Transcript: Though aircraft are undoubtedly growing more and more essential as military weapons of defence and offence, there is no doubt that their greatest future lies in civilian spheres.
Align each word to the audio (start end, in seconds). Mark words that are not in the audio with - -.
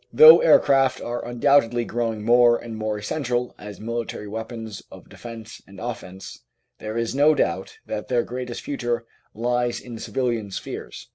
Though 0.11 0.41
aircraft 0.41 0.99
are 0.99 1.23
undoubtedly 1.23 1.85
growing 1.85 2.23
more 2.23 2.57
and 2.57 2.75
more 2.75 2.97
essential 2.97 3.53
as 3.59 3.79
military 3.79 4.27
weapons 4.27 4.81
of 4.89 5.09
defence 5.09 5.61
and 5.67 5.79
offence, 5.79 6.39
there 6.79 6.97
is 6.97 7.13
no 7.13 7.35
doubt 7.35 7.77
that 7.85 8.07
their 8.07 8.23
greatest 8.23 8.61
future 8.61 9.05
lies 9.35 9.79
in 9.79 9.99
civilian 9.99 10.49
spheres. 10.49 11.07